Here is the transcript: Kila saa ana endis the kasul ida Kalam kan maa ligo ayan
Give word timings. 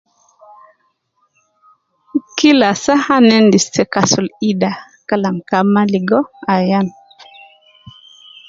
Kila 2.37 2.69
saa 2.83 3.05
ana 3.15 3.33
endis 3.41 3.65
the 3.75 3.83
kasul 3.93 4.27
ida 4.51 4.71
Kalam 5.09 5.37
kan 5.49 5.65
maa 5.73 5.87
ligo 5.93 6.19
ayan 6.55 6.87